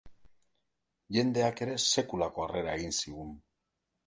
[1.17, 3.39] Jendeak ere sekulako harrera egin zigun.